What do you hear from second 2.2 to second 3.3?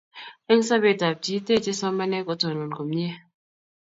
kotonon komie